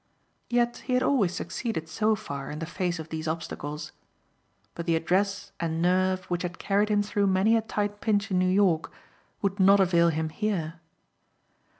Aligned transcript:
Yet 0.49 0.77
he 0.87 0.93
had 0.95 1.03
always 1.03 1.31
succeeded 1.31 1.87
so 1.87 2.15
far 2.15 2.49
in 2.49 2.57
the 2.57 2.65
face 2.65 2.97
of 2.97 3.09
these 3.09 3.27
obstacles. 3.27 3.91
But 4.73 4.87
the 4.87 4.95
address 4.95 5.51
and 5.59 5.79
nerve 5.79 6.25
which 6.25 6.41
had 6.41 6.57
carried 6.57 6.89
him 6.89 7.03
through 7.03 7.27
many 7.27 7.55
a 7.55 7.61
tight 7.61 8.01
pinch 8.01 8.31
in 8.31 8.39
New 8.39 8.49
York 8.49 8.91
would 9.43 9.59
not 9.59 9.79
avail 9.79 10.09
him 10.09 10.29
here. 10.29 10.79